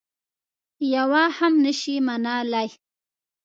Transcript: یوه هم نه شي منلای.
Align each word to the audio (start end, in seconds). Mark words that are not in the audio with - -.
یوه 0.95 1.23
هم 1.37 1.53
نه 1.63 1.73
شي 1.79 1.95
منلای. 2.07 2.69